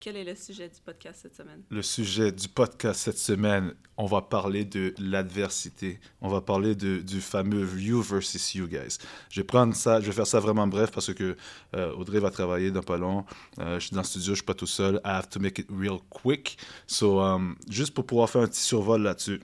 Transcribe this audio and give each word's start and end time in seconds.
Quel 0.00 0.16
est 0.16 0.24
le 0.24 0.34
sujet 0.34 0.66
du 0.66 0.80
podcast 0.82 1.20
cette 1.20 1.36
semaine? 1.36 1.62
Le 1.68 1.82
sujet 1.82 2.32
du 2.32 2.48
podcast 2.48 3.02
cette 3.02 3.18
semaine, 3.18 3.74
on 3.98 4.06
va 4.06 4.22
parler 4.22 4.64
de 4.64 4.94
l'adversité. 4.96 6.00
On 6.22 6.30
va 6.30 6.40
parler 6.40 6.74
de, 6.74 7.00
du 7.00 7.20
fameux 7.20 7.68
you 7.78 8.00
versus 8.00 8.54
you, 8.54 8.66
guys. 8.66 8.96
Je 9.28 9.42
vais 9.42 9.46
prendre 9.46 9.74
ça, 9.74 10.00
je 10.00 10.06
vais 10.06 10.12
faire 10.12 10.26
ça 10.26 10.40
vraiment 10.40 10.66
bref 10.66 10.90
parce 10.90 11.12
que 11.12 11.36
euh, 11.76 11.92
Audrey 11.92 12.18
va 12.18 12.30
travailler 12.30 12.70
dans 12.70 12.82
pas 12.82 12.96
long. 12.96 13.26
Euh, 13.58 13.78
je 13.78 13.88
suis 13.88 13.94
dans 13.94 14.00
le 14.00 14.06
studio, 14.06 14.32
je 14.32 14.36
suis 14.36 14.46
pas 14.46 14.54
tout 14.54 14.66
seul. 14.66 15.02
I 15.04 15.10
have 15.10 15.28
to 15.28 15.38
make 15.38 15.58
it 15.58 15.66
real 15.68 15.98
quick. 16.08 16.56
So, 16.86 17.20
um, 17.20 17.56
juste 17.68 17.92
pour 17.92 18.06
pouvoir 18.06 18.30
faire 18.30 18.40
un 18.40 18.48
petit 18.48 18.62
survol 18.62 19.02
là-dessus. 19.02 19.42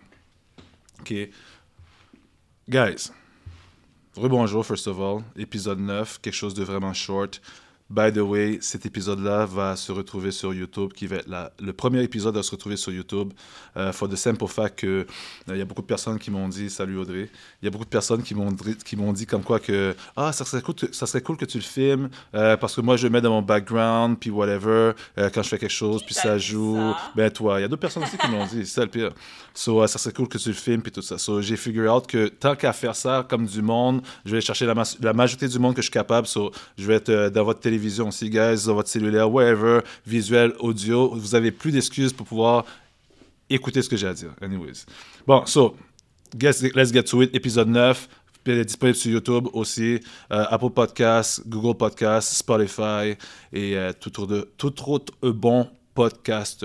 OK. 1.00 1.12
Guys, 2.66 3.10
rebonjour, 4.16 4.64
first 4.64 4.88
of 4.88 4.98
all. 4.98 5.22
Épisode 5.36 5.80
9, 5.80 6.18
quelque 6.22 6.32
chose 6.32 6.54
de 6.54 6.64
vraiment 6.64 6.94
short. 6.94 7.42
By 7.88 8.12
the 8.12 8.18
way, 8.18 8.58
cet 8.62 8.84
épisode-là 8.84 9.46
va 9.46 9.76
se 9.76 9.92
retrouver 9.92 10.32
sur 10.32 10.52
YouTube, 10.52 10.92
qui 10.92 11.06
va 11.06 11.16
être 11.16 11.28
la, 11.28 11.52
le 11.60 11.72
premier 11.72 12.02
épisode 12.02 12.34
va 12.34 12.42
se 12.42 12.50
retrouver 12.50 12.76
sur 12.76 12.90
YouTube, 12.90 13.32
euh, 13.76 13.92
for 13.92 14.08
the 14.08 14.16
simple 14.16 14.48
fact 14.48 14.80
que 14.80 15.06
il 15.46 15.52
euh, 15.52 15.56
y 15.56 15.60
a 15.60 15.64
beaucoup 15.64 15.82
de 15.82 15.86
personnes 15.86 16.18
qui 16.18 16.32
m'ont 16.32 16.48
dit, 16.48 16.68
salut 16.68 16.98
Audrey, 16.98 17.30
il 17.62 17.64
y 17.64 17.68
a 17.68 17.70
beaucoup 17.70 17.84
de 17.84 17.90
personnes 17.90 18.24
qui 18.24 18.34
m'ont 18.34 18.52
qui 18.84 18.96
m'ont 18.96 19.12
dit 19.12 19.24
comme 19.24 19.44
quoi 19.44 19.60
que 19.60 19.94
ah 20.16 20.32
ça 20.32 20.44
serait 20.44 20.62
cool, 20.62 20.74
ça 20.90 21.06
serait 21.06 21.20
cool 21.20 21.36
que 21.36 21.44
tu 21.44 21.58
le 21.58 21.62
filmes 21.62 22.08
euh, 22.34 22.56
parce 22.56 22.74
que 22.74 22.80
moi 22.80 22.96
je 22.96 23.06
le 23.06 23.10
mets 23.10 23.20
dans 23.20 23.30
mon 23.30 23.42
background 23.42 24.18
puis 24.18 24.30
whatever 24.30 24.90
euh, 25.18 25.30
quand 25.32 25.44
je 25.44 25.48
fais 25.48 25.58
quelque 25.58 25.70
chose 25.70 26.02
puis 26.02 26.14
ça 26.14 26.38
joue. 26.38 26.74
Ça? 26.76 27.12
Ben 27.14 27.30
toi, 27.30 27.60
il 27.60 27.62
y 27.62 27.64
a 27.66 27.68
d'autres 27.68 27.82
personnes 27.82 28.02
aussi 28.02 28.18
qui 28.18 28.28
m'ont 28.28 28.46
dit, 28.46 28.66
c'est 28.66 28.80
le 28.80 28.88
pire. 28.88 29.10
So 29.54 29.86
ça 29.86 29.98
serait 30.00 30.12
cool 30.12 30.26
que 30.26 30.38
tu 30.38 30.48
le 30.48 30.56
filmes 30.56 30.82
puis 30.82 30.90
tout 30.90 31.02
ça. 31.02 31.18
So 31.18 31.40
j'ai 31.40 31.56
figure 31.56 31.94
out 31.94 32.08
que 32.08 32.26
tant 32.26 32.56
qu'à 32.56 32.72
faire 32.72 32.96
ça 32.96 33.24
comme 33.28 33.46
du 33.46 33.62
monde, 33.62 34.02
je 34.24 34.32
vais 34.32 34.40
chercher 34.40 34.66
la, 34.66 34.74
la 35.00 35.12
majorité 35.12 35.46
du 35.46 35.60
monde 35.60 35.76
que 35.76 35.82
je 35.82 35.86
suis 35.86 35.92
capable. 35.92 36.26
So 36.26 36.50
je 36.76 36.84
vais 36.84 36.94
être 36.94 37.28
dans 37.28 37.44
votre 37.44 37.60
télé 37.60 37.75
télévision 37.76 38.08
aussi, 38.08 38.30
guys, 38.30 38.64
dans 38.66 38.74
votre 38.74 38.88
cellulaire, 38.88 39.30
whatever, 39.30 39.80
visuel, 40.06 40.52
audio, 40.60 41.14
vous 41.14 41.34
avez 41.34 41.50
plus 41.50 41.72
d'excuses 41.72 42.12
pour 42.12 42.26
pouvoir 42.26 42.64
écouter 43.50 43.82
ce 43.82 43.88
que 43.88 43.96
j'ai 43.96 44.06
à 44.06 44.14
dire. 44.14 44.34
Anyways. 44.40 44.86
Bon, 45.26 45.44
so, 45.44 45.76
guess, 46.34 46.62
let's 46.74 46.90
get 46.90 47.02
to 47.04 47.22
it. 47.22 47.34
Épisode 47.34 47.68
9, 47.68 48.08
disponible 48.64 48.96
sur 48.96 49.10
YouTube 49.10 49.48
aussi, 49.52 50.00
euh, 50.32 50.44
Apple 50.48 50.70
Podcasts, 50.70 51.46
Google 51.46 51.76
Podcasts, 51.76 52.32
Spotify 52.32 53.14
et 53.52 53.76
euh, 53.76 53.92
tout, 53.92 54.20
autre, 54.20 54.48
tout 54.56 54.90
autre 54.90 55.12
bon 55.30 55.68
podcast. 55.94 56.64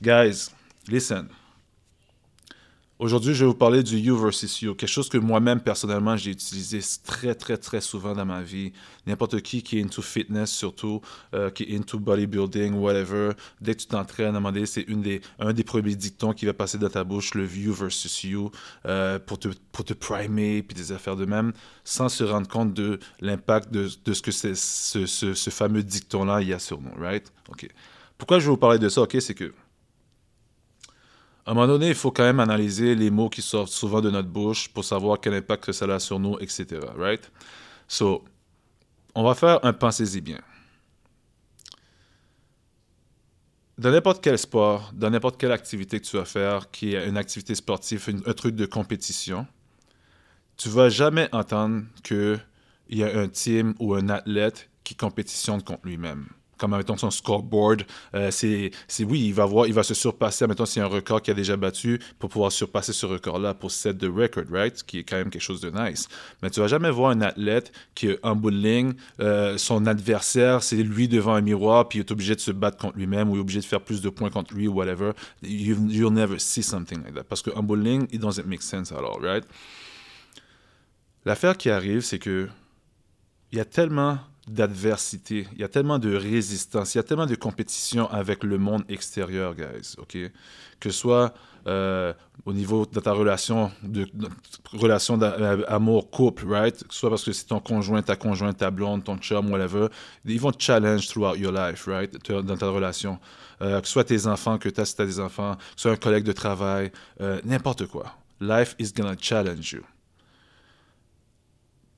Guys, 0.00 0.48
listen. 0.88 1.28
Aujourd'hui, 3.02 3.34
je 3.34 3.40
vais 3.44 3.48
vous 3.48 3.56
parler 3.56 3.82
du 3.82 3.98
You 3.98 4.16
versus 4.16 4.62
You, 4.62 4.76
quelque 4.76 4.88
chose 4.88 5.08
que 5.08 5.18
moi-même, 5.18 5.60
personnellement, 5.60 6.16
j'ai 6.16 6.30
utilisé 6.30 6.78
très, 7.04 7.34
très, 7.34 7.56
très 7.56 7.80
souvent 7.80 8.14
dans 8.14 8.24
ma 8.24 8.42
vie. 8.42 8.72
N'importe 9.08 9.40
qui 9.40 9.64
qui 9.64 9.80
est 9.80 9.82
into 9.82 10.02
fitness, 10.02 10.52
surtout, 10.52 11.00
euh, 11.34 11.50
qui 11.50 11.64
est 11.64 11.76
into 11.76 11.98
bodybuilding, 11.98 12.74
whatever, 12.74 13.30
dès 13.60 13.74
que 13.74 13.80
tu 13.80 13.88
t'entraînes, 13.88 14.26
à 14.26 14.28
un 14.28 14.32
moment 14.34 14.52
donné, 14.52 14.66
c'est 14.66 14.84
des, 14.84 15.20
un 15.40 15.52
des 15.52 15.64
premiers 15.64 15.96
dictons 15.96 16.32
qui 16.32 16.46
va 16.46 16.54
passer 16.54 16.78
dans 16.78 16.90
ta 16.90 17.02
bouche, 17.02 17.34
le 17.34 17.44
You 17.44 17.72
versus 17.72 18.22
You, 18.22 18.52
euh, 18.86 19.18
pour, 19.18 19.40
te, 19.40 19.48
pour 19.72 19.84
te 19.84 19.94
primer, 19.94 20.62
puis 20.62 20.76
des 20.76 20.92
affaires 20.92 21.16
de 21.16 21.24
même, 21.24 21.52
sans 21.82 22.08
se 22.08 22.22
rendre 22.22 22.46
compte 22.46 22.72
de 22.72 23.00
l'impact 23.20 23.72
de, 23.72 23.88
de, 24.04 24.12
ce 24.12 24.22
que 24.22 24.30
c'est, 24.30 24.54
ce, 24.54 25.06
ce, 25.06 25.34
ce 25.34 25.50
fameux 25.50 25.82
dicton-là 25.82 26.40
il 26.40 26.50
y 26.50 26.52
a 26.52 26.60
sur 26.60 26.80
nous, 26.80 26.94
right? 26.96 27.32
OK. 27.48 27.68
Pourquoi 28.16 28.38
je 28.38 28.44
vais 28.44 28.50
vous 28.50 28.56
parler 28.56 28.78
de 28.78 28.88
ça, 28.88 29.02
OK? 29.02 29.16
C'est 29.18 29.34
que 29.34 29.52
à 31.44 31.50
un 31.50 31.54
moment 31.54 31.66
donné, 31.66 31.88
il 31.88 31.94
faut 31.94 32.12
quand 32.12 32.22
même 32.22 32.40
analyser 32.40 32.94
les 32.94 33.10
mots 33.10 33.28
qui 33.28 33.42
sortent 33.42 33.72
souvent 33.72 34.00
de 34.00 34.10
notre 34.10 34.28
bouche 34.28 34.68
pour 34.68 34.84
savoir 34.84 35.20
quel 35.20 35.34
impact 35.34 35.72
ça 35.72 35.86
a 35.86 35.98
sur 35.98 36.20
nous, 36.20 36.38
etc. 36.38 36.80
Right? 36.96 37.30
So, 37.88 38.24
on 39.14 39.24
va 39.24 39.34
faire 39.34 39.64
un 39.64 39.72
pensez-y 39.72 40.20
bien. 40.20 40.40
Dans 43.76 43.90
n'importe 43.90 44.22
quel 44.22 44.38
sport, 44.38 44.92
dans 44.94 45.10
n'importe 45.10 45.38
quelle 45.38 45.50
activité 45.50 45.98
que 45.98 46.06
tu 46.06 46.16
vas 46.16 46.24
faire, 46.24 46.70
qui 46.70 46.94
est 46.94 47.08
une 47.08 47.16
activité 47.16 47.54
sportive, 47.56 48.22
un 48.24 48.32
truc 48.34 48.54
de 48.54 48.66
compétition, 48.66 49.46
tu 50.56 50.68
vas 50.68 50.88
jamais 50.88 51.28
entendre 51.32 51.82
qu'il 52.04 52.40
y 52.90 53.02
a 53.02 53.18
un 53.18 53.26
team 53.26 53.74
ou 53.80 53.94
un 53.94 54.08
athlète 54.10 54.70
qui 54.84 54.94
compétitionne 54.94 55.62
contre 55.62 55.86
lui-même 55.86 56.28
comme 56.62 56.76
mettons 56.76 56.96
son 56.96 57.10
scoreboard, 57.10 57.82
euh, 58.14 58.30
c'est, 58.30 58.70
oui, 59.00 59.26
il 59.26 59.34
va 59.34 59.44
voir, 59.46 59.66
il 59.66 59.74
va 59.74 59.82
se 59.82 59.94
surpasser, 59.94 60.46
mettons 60.46 60.64
s'il 60.64 60.80
y 60.80 60.84
a 60.84 60.86
un 60.86 60.88
record 60.88 61.20
qu'il 61.20 61.32
a 61.32 61.34
déjà 61.34 61.56
battu 61.56 62.00
pour 62.20 62.30
pouvoir 62.30 62.52
surpasser 62.52 62.92
ce 62.92 63.04
record-là 63.04 63.52
pour 63.52 63.72
set 63.72 63.98
de 63.98 64.08
record, 64.08 64.44
right? 64.48 64.80
Qui 64.84 65.00
est 65.00 65.02
quand 65.02 65.16
même 65.16 65.30
quelque 65.30 65.42
chose 65.42 65.60
de 65.60 65.70
nice. 65.70 66.08
Mais 66.40 66.50
tu 66.50 66.60
vas 66.60 66.68
jamais 66.68 66.90
voir 66.92 67.10
un 67.10 67.20
athlète 67.20 67.72
qui 67.96 68.10
en 68.22 68.36
bout 68.36 68.52
euh, 69.18 69.58
son 69.58 69.86
adversaire, 69.86 70.62
c'est 70.62 70.76
lui 70.76 71.08
devant 71.08 71.34
un 71.34 71.40
miroir, 71.40 71.88
puis 71.88 71.98
il 71.98 72.02
est 72.02 72.12
obligé 72.12 72.36
de 72.36 72.40
se 72.40 72.52
battre 72.52 72.76
contre 72.76 72.96
lui-même 72.96 73.28
ou 73.28 73.34
il 73.34 73.38
est 73.38 73.40
obligé 73.40 73.58
de 73.58 73.64
faire 73.64 73.80
plus 73.80 74.00
de 74.00 74.08
points 74.08 74.30
contre 74.30 74.54
lui 74.54 74.68
ou 74.68 74.74
whatever. 74.74 75.10
You, 75.42 75.76
you'll 75.88 76.12
never 76.12 76.38
see 76.38 76.62
something 76.62 77.02
like 77.02 77.14
that. 77.14 77.24
Parce 77.24 77.42
qu'en 77.42 77.64
bout 77.64 77.74
de 77.74 77.82
ligne, 77.82 78.06
it 78.12 78.20
doesn't 78.20 78.46
make 78.46 78.62
sense 78.62 78.92
at 78.92 78.98
all, 78.98 79.20
right? 79.20 79.44
L'affaire 81.24 81.56
qui 81.56 81.70
arrive, 81.70 82.02
c'est 82.02 82.20
que 82.20 82.48
il 83.50 83.58
y 83.58 83.60
a 83.60 83.64
tellement 83.64 84.18
d'adversité, 84.48 85.46
il 85.52 85.60
y 85.60 85.64
a 85.64 85.68
tellement 85.68 85.98
de 85.98 86.14
résistance, 86.14 86.94
il 86.94 86.98
y 86.98 87.00
a 87.00 87.04
tellement 87.04 87.26
de 87.26 87.34
compétition 87.34 88.10
avec 88.10 88.42
le 88.42 88.58
monde 88.58 88.84
extérieur, 88.88 89.54
guys, 89.54 89.94
OK? 89.98 90.16
Que 90.80 90.90
ce 90.90 90.98
soit 90.98 91.32
euh, 91.68 92.12
au 92.44 92.52
niveau 92.52 92.84
de 92.84 92.98
ta 92.98 93.12
relation, 93.12 93.70
de, 93.84 94.08
relation 94.72 95.16
d'amour-couple, 95.16 96.46
right? 96.48 96.76
Que 96.76 96.92
ce 96.92 96.98
soit 96.98 97.10
parce 97.10 97.24
que 97.24 97.32
c'est 97.32 97.46
ton 97.46 97.60
conjoint, 97.60 98.02
ta 98.02 98.16
conjointe, 98.16 98.56
ta 98.56 98.72
blonde, 98.72 99.04
ton 99.04 99.16
chum, 99.16 99.50
whatever, 99.52 99.86
ils 100.24 100.40
vont 100.40 100.50
te 100.50 100.62
challenge 100.62 101.06
throughout 101.06 101.36
your 101.36 101.52
life, 101.52 101.86
right? 101.86 102.12
Dans 102.28 102.56
ta 102.56 102.68
relation. 102.68 103.20
Euh, 103.60 103.80
que 103.80 103.86
ce 103.86 103.92
soit 103.92 104.04
tes 104.04 104.26
enfants, 104.26 104.58
que 104.58 104.68
tu 104.68 104.80
as 104.80 104.86
si 104.86 104.96
tu 104.96 105.02
as 105.02 105.06
des 105.06 105.20
enfants, 105.20 105.54
que 105.54 105.62
ce 105.76 105.82
soit 105.82 105.92
un 105.92 105.96
collègue 105.96 106.24
de 106.24 106.32
travail, 106.32 106.90
euh, 107.20 107.40
n'importe 107.44 107.86
quoi. 107.86 108.16
Life 108.40 108.74
is 108.80 108.92
gonna 108.92 109.14
challenge 109.16 109.72
you 109.72 109.82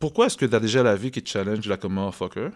pourquoi 0.04 0.26
est-ce 0.26 0.36
que 0.36 0.44
tu 0.44 0.54
as 0.54 0.60
déjà 0.60 0.82
la 0.82 0.96
vie 0.96 1.10
qui 1.10 1.22
te 1.22 1.30
challenge 1.30 1.66
là 1.66 1.78
comme 1.78 1.94
motherfucker? 1.94 2.50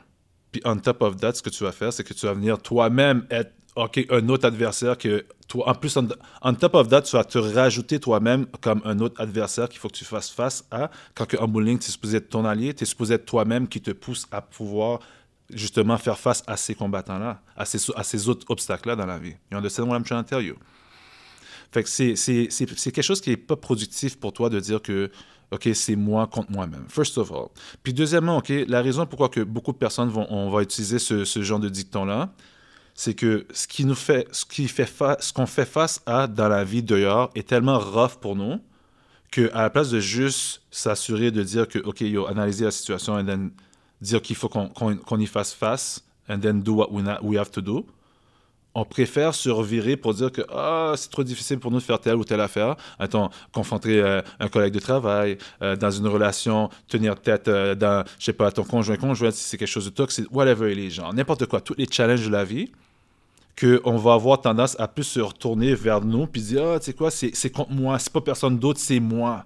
Puis 0.52 0.60
on 0.66 0.76
top 0.76 1.00
of 1.00 1.16
that, 1.16 1.32
ce 1.32 1.40
que 1.40 1.48
tu 1.48 1.64
vas 1.64 1.72
faire, 1.72 1.90
c'est 1.94 2.04
que 2.04 2.12
tu 2.12 2.26
vas 2.26 2.34
venir 2.34 2.58
toi-même 2.58 3.26
être 3.30 3.52
un 3.74 4.28
autre 4.28 4.46
adversaire 4.46 4.98
que 4.98 5.24
toi. 5.48 5.70
En 5.70 5.74
plus, 5.74 5.96
on, 5.96 6.54
top 6.54 6.74
of 6.74 6.88
that, 6.88 7.00
tu 7.02 7.16
vas 7.16 7.24
te 7.24 7.38
rajouter 7.38 8.00
toi-même 8.00 8.44
comme 8.60 8.82
un 8.84 8.98
autre 8.98 9.18
adversaire 9.18 9.70
qu'il 9.70 9.78
faut 9.78 9.88
que 9.88 9.96
tu 9.96 10.04
fasses 10.04 10.28
face 10.28 10.66
à. 10.70 10.90
Quand 11.14 11.24
que 11.24 11.38
en 11.38 11.48
bowling, 11.48 11.78
tu 11.78 11.86
es 11.86 11.90
supposé 11.90 12.18
être 12.18 12.28
ton 12.28 12.44
allié, 12.44 12.74
tu 12.74 12.82
es 12.82 12.86
supposé 12.86 13.14
être 13.14 13.24
toi-même 13.24 13.66
qui 13.66 13.80
te 13.80 13.92
pousse 13.92 14.26
à 14.30 14.42
pouvoir 14.42 15.00
justement 15.48 15.96
faire 15.96 16.18
face 16.18 16.42
à 16.46 16.58
ces 16.58 16.74
combattants-là, 16.74 17.40
à 17.56 17.64
ces, 17.64 17.78
à 17.96 18.02
ces 18.04 18.28
autres 18.28 18.44
obstacles-là 18.50 18.94
dans 18.94 19.06
la 19.06 19.18
vie. 19.18 19.36
You 19.50 19.56
understand 19.56 19.88
what 19.88 19.96
I'm 19.96 20.04
trying 20.04 20.22
to 20.22 20.28
tell 20.28 20.44
you? 20.44 20.56
Fait 21.72 21.82
que 21.82 21.88
c'est 21.88 22.92
quelque 22.92 23.00
chose 23.00 23.22
qui 23.22 23.30
n'est 23.30 23.38
pas 23.38 23.56
productif 23.56 24.20
pour 24.20 24.34
toi 24.34 24.50
de 24.50 24.60
dire 24.60 24.82
que 24.82 25.10
OK, 25.50 25.68
c'est 25.72 25.96
moi 25.96 26.26
contre 26.26 26.52
moi-même. 26.52 26.84
First 26.88 27.16
of 27.18 27.32
all. 27.32 27.48
Puis 27.82 27.94
deuxièmement, 27.94 28.38
OK, 28.38 28.52
la 28.68 28.82
raison 28.82 29.06
pourquoi 29.06 29.28
que 29.28 29.40
beaucoup 29.40 29.72
de 29.72 29.78
personnes 29.78 30.08
vont 30.08 30.26
on 30.30 30.50
va 30.50 30.62
utiliser 30.62 30.98
ce, 30.98 31.24
ce 31.24 31.42
genre 31.42 31.58
de 31.58 31.68
dicton-là, 31.68 32.30
c'est 32.94 33.14
que 33.14 33.46
ce 33.52 33.66
qui 33.66 33.84
nous 33.84 33.94
fait 33.94 34.26
ce 34.32 34.44
qui 34.44 34.68
fait 34.68 34.92
ce 35.20 35.32
qu'on 35.32 35.46
fait 35.46 35.64
face 35.64 36.02
à 36.04 36.26
dans 36.26 36.48
la 36.48 36.64
vie 36.64 36.82
dehors 36.82 37.30
est 37.34 37.48
tellement 37.48 37.78
rough 37.78 38.16
pour 38.20 38.36
nous 38.36 38.60
que 39.30 39.50
à 39.54 39.62
la 39.62 39.70
place 39.70 39.90
de 39.90 40.00
juste 40.00 40.62
s'assurer 40.70 41.30
de 41.30 41.42
dire 41.42 41.68
que 41.68 41.78
OK, 41.78 42.00
yo, 42.00 42.26
analyser 42.26 42.64
la 42.64 42.70
situation 42.70 43.18
et 43.18 43.24
then 43.24 43.50
dire 44.00 44.20
qu'il 44.20 44.36
faut 44.36 44.48
qu'on 44.48 44.68
qu 44.68 45.22
y 45.22 45.26
fasse 45.26 45.52
face 45.52 46.04
and 46.28 46.40
then 46.40 46.62
do 46.62 46.74
what 46.74 46.90
we, 46.90 47.04
we 47.22 47.38
have 47.38 47.50
to 47.50 47.60
do 47.60 47.86
on 48.78 48.84
préfère 48.84 49.34
se 49.34 49.50
revirer 49.50 49.96
pour 49.96 50.14
dire 50.14 50.30
que 50.30 50.42
ah, 50.50 50.92
c'est 50.96 51.10
trop 51.10 51.24
difficile 51.24 51.58
pour 51.58 51.70
nous 51.70 51.78
de 51.78 51.82
faire 51.82 52.00
telle 52.00 52.14
ou 52.14 52.24
telle 52.24 52.40
affaire. 52.40 52.76
Attends, 52.98 53.30
confronter 53.52 54.00
euh, 54.00 54.22
un 54.38 54.48
collègue 54.48 54.72
de 54.72 54.78
travail, 54.78 55.36
euh, 55.62 55.74
dans 55.74 55.90
une 55.90 56.06
relation, 56.06 56.70
tenir 56.86 57.20
tête 57.20 57.48
euh, 57.48 57.74
dans, 57.74 58.04
je 58.18 58.26
sais 58.26 58.32
pas, 58.32 58.52
ton 58.52 58.64
conjoint, 58.64 58.96
conjoint, 58.96 59.32
si 59.32 59.42
c'est 59.44 59.56
quelque 59.56 59.68
chose 59.68 59.86
de 59.86 59.90
toxique, 59.90 60.26
whatever 60.30 60.74
les 60.74 60.90
gens, 60.90 61.12
n'importe 61.12 61.46
quoi, 61.46 61.60
tous 61.60 61.74
les 61.76 61.86
challenges 61.90 62.24
de 62.24 62.30
la 62.30 62.44
vie, 62.44 62.70
qu'on 63.60 63.96
va 63.96 64.12
avoir 64.14 64.40
tendance 64.40 64.78
à 64.78 64.86
plus 64.86 65.02
se 65.02 65.20
retourner 65.20 65.74
vers 65.74 66.00
nous 66.00 66.28
puis 66.28 66.40
dire 66.40 66.64
ah, 66.64 66.78
tu 66.78 66.86
sais 66.86 66.92
quoi, 66.92 67.10
c'est 67.10 67.50
contre 67.50 67.72
moi, 67.72 67.98
c'est 67.98 68.12
pas 68.12 68.20
personne 68.20 68.58
d'autre, 68.58 68.78
c'est 68.80 69.00
moi. 69.00 69.44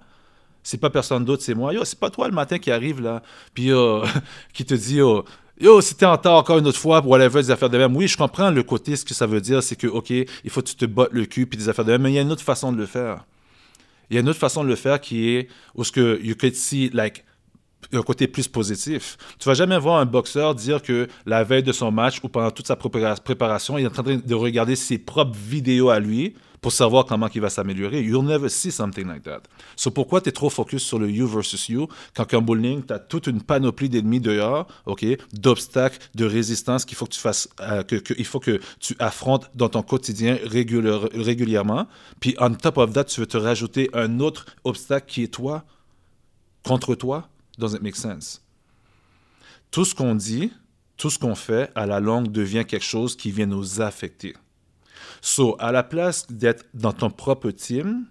C'est 0.64 0.78
pas 0.78 0.90
personne 0.90 1.24
d'autre, 1.24 1.42
c'est 1.42 1.54
moi. 1.54 1.72
Yo, 1.74 1.84
c'est 1.84 1.98
pas 1.98 2.08
toi 2.08 2.28
le 2.28 2.34
matin 2.34 2.56
qui 2.56 2.70
arrive 2.70 3.00
là, 3.00 3.20
puis 3.52 3.70
qui 4.52 4.64
te 4.64 4.74
dit 4.74 5.00
oh, 5.00 5.24
Yo, 5.60 5.80
t'es 5.80 6.06
en 6.06 6.16
temps 6.16 6.38
encore 6.38 6.58
une 6.58 6.66
autre 6.66 6.78
fois, 6.78 7.00
whatever, 7.04 7.40
des 7.40 7.50
affaires 7.50 7.70
de 7.70 7.78
même. 7.78 7.94
Oui, 7.94 8.08
je 8.08 8.16
comprends 8.16 8.50
le 8.50 8.62
côté, 8.62 8.96
ce 8.96 9.04
que 9.04 9.14
ça 9.14 9.26
veut 9.26 9.40
dire, 9.40 9.62
c'est 9.62 9.76
que, 9.76 9.86
OK, 9.86 10.10
il 10.10 10.26
faut 10.50 10.62
que 10.62 10.68
tu 10.68 10.74
te 10.74 10.86
bottes 10.86 11.12
le 11.12 11.24
cul, 11.26 11.46
puis 11.46 11.58
des 11.58 11.68
affaires 11.68 11.84
de 11.84 11.92
même, 11.92 12.02
mais 12.02 12.10
il 12.10 12.14
y 12.14 12.18
a 12.18 12.22
une 12.22 12.32
autre 12.32 12.42
façon 12.42 12.72
de 12.72 12.78
le 12.78 12.86
faire. 12.86 13.24
Il 14.10 14.14
y 14.14 14.16
a 14.16 14.20
une 14.20 14.28
autre 14.28 14.38
façon 14.38 14.64
de 14.64 14.68
le 14.68 14.76
faire 14.76 15.00
qui 15.00 15.30
est, 15.30 15.48
où 15.74 15.84
ce 15.84 15.92
que 15.92 16.20
you 16.22 16.34
could 16.34 16.54
see, 16.54 16.90
like, 16.92 17.24
un 17.92 18.02
côté 18.02 18.26
plus 18.26 18.48
positif. 18.48 19.16
Tu 19.38 19.48
vas 19.48 19.54
jamais 19.54 19.78
voir 19.78 19.98
un 19.98 20.06
boxeur 20.06 20.54
dire 20.54 20.82
que 20.82 21.08
la 21.26 21.44
veille 21.44 21.62
de 21.62 21.72
son 21.72 21.90
match 21.90 22.20
ou 22.22 22.28
pendant 22.28 22.50
toute 22.50 22.66
sa 22.66 22.76
préparation, 22.76 23.78
il 23.78 23.84
est 23.84 23.86
en 23.86 23.90
train 23.90 24.16
de 24.16 24.34
regarder 24.34 24.76
ses 24.76 24.98
propres 24.98 25.36
vidéos 25.36 25.90
à 25.90 26.00
lui 26.00 26.34
pour 26.62 26.72
savoir 26.72 27.04
comment 27.04 27.28
il 27.34 27.40
va 27.40 27.50
s'améliorer. 27.50 28.02
You'll 28.02 28.24
never 28.24 28.48
see 28.48 28.70
something 28.70 29.06
like 29.06 29.24
that. 29.24 29.42
So 29.76 29.90
pourquoi 29.90 30.20
tu 30.20 30.28
es 30.28 30.32
trop 30.32 30.48
focus 30.48 30.84
sur 30.84 30.98
le 30.98 31.10
you 31.10 31.26
versus 31.26 31.68
you 31.68 31.88
quand 32.14 32.32
en 32.34 32.40
bowling, 32.40 32.86
tu 32.86 32.94
as 32.94 33.00
toute 33.00 33.26
une 33.26 33.42
panoplie 33.42 33.88
d'ennemis 33.88 34.20
dehors, 34.20 34.68
OK, 34.86 35.04
d'obstacles, 35.32 35.98
de 36.14 36.24
résistance 36.24 36.84
qu'il 36.84 36.96
faut 36.96 37.06
que 37.06 37.12
tu 37.12 37.20
fasses, 37.20 37.48
euh, 37.60 37.82
que, 37.82 37.96
il 38.16 38.24
faut 38.24 38.38
que 38.38 38.60
tu 38.78 38.94
affrontes 39.00 39.50
dans 39.54 39.68
ton 39.68 39.82
quotidien 39.82 40.38
régulièrement. 40.44 41.88
Puis 42.20 42.36
on 42.38 42.54
top 42.54 42.78
of 42.78 42.92
that, 42.92 43.04
tu 43.04 43.20
veux 43.20 43.26
te 43.26 43.36
rajouter 43.36 43.90
un 43.92 44.20
autre 44.20 44.46
obstacle 44.62 45.06
qui 45.06 45.24
est 45.24 45.34
toi, 45.34 45.64
contre 46.62 46.94
toi, 46.94 47.28
doesn't 47.62 47.82
make 47.82 47.96
sense. 47.96 48.42
Tout 49.70 49.84
ce 49.84 49.94
qu'on 49.94 50.14
dit, 50.14 50.52
tout 50.96 51.10
ce 51.10 51.18
qu'on 51.18 51.34
fait, 51.34 51.70
à 51.74 51.86
la 51.86 52.00
longue, 52.00 52.30
devient 52.30 52.64
quelque 52.66 52.84
chose 52.84 53.16
qui 53.16 53.30
vient 53.30 53.46
nous 53.46 53.80
affecter. 53.80 54.34
So, 55.20 55.56
à 55.58 55.72
la 55.72 55.82
place 55.82 56.26
d'être 56.30 56.64
dans 56.74 56.92
ton 56.92 57.10
propre 57.10 57.50
team, 57.50 58.06